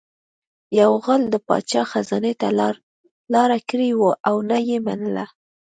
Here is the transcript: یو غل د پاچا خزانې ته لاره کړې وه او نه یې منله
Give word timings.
یو 0.79 0.91
غل 1.05 1.21
د 1.29 1.35
پاچا 1.47 1.81
خزانې 1.91 2.33
ته 2.41 2.47
لاره 3.33 3.59
کړې 3.69 3.89
وه 3.99 4.11
او 4.29 4.35
نه 4.49 4.57
یې 4.67 4.77
منله 4.87 5.25